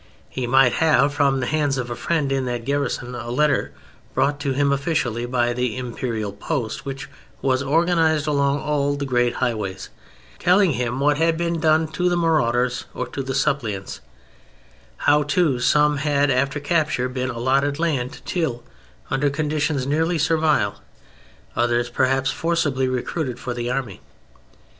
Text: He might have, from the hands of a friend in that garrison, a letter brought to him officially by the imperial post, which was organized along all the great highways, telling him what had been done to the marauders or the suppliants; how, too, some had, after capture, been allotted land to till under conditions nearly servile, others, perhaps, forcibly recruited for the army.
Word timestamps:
He 0.29 0.47
might 0.47 0.71
have, 0.81 1.13
from 1.13 1.41
the 1.41 1.45
hands 1.45 1.77
of 1.77 1.91
a 1.91 1.95
friend 1.95 2.31
in 2.31 2.45
that 2.45 2.65
garrison, 2.65 3.13
a 3.13 3.29
letter 3.29 3.71
brought 4.15 4.39
to 4.39 4.51
him 4.53 4.71
officially 4.71 5.27
by 5.27 5.53
the 5.53 5.77
imperial 5.77 6.33
post, 6.33 6.85
which 6.87 7.07
was 7.43 7.61
organized 7.61 8.25
along 8.25 8.61
all 8.61 8.95
the 8.95 9.05
great 9.05 9.33
highways, 9.35 9.89
telling 10.39 10.71
him 10.71 10.99
what 10.99 11.19
had 11.19 11.37
been 11.37 11.59
done 11.59 11.87
to 11.89 12.09
the 12.09 12.17
marauders 12.17 12.85
or 12.95 13.05
the 13.05 13.35
suppliants; 13.35 14.01
how, 14.97 15.21
too, 15.21 15.59
some 15.59 15.97
had, 15.97 16.31
after 16.31 16.59
capture, 16.59 17.07
been 17.07 17.29
allotted 17.29 17.77
land 17.77 18.11
to 18.13 18.23
till 18.23 18.63
under 19.11 19.29
conditions 19.29 19.85
nearly 19.85 20.17
servile, 20.17 20.81
others, 21.55 21.91
perhaps, 21.91 22.31
forcibly 22.31 22.87
recruited 22.87 23.39
for 23.39 23.53
the 23.53 23.69
army. 23.69 24.01